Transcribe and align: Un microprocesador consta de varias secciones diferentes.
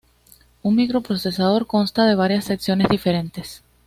Un 0.63 0.77
microprocesador 0.77 1.67
consta 1.67 2.05
de 2.07 2.15
varias 2.15 2.45
secciones 2.45 2.89
diferentes. 2.89 3.61